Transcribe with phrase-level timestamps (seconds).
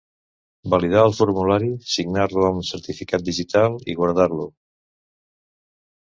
[0.73, 4.51] Validar el formulari, signar-lo amb certificat digital i guardar-lo.